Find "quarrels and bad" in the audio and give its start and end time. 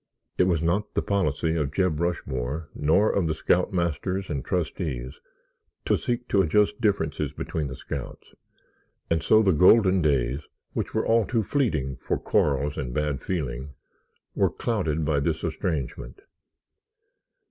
12.17-13.21